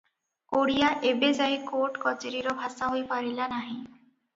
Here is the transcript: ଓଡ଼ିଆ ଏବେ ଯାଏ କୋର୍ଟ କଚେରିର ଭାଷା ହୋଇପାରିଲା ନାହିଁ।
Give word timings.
ଓଡ଼ିଆ 0.59 0.89
ଏବେ 1.11 1.29
ଯାଏ 1.41 1.61
କୋର୍ଟ 1.69 2.03
କଚେରିର 2.09 2.59
ଭାଷା 2.65 2.93
ହୋଇପାରିଲା 2.97 3.55
ନାହିଁ। 3.57 3.83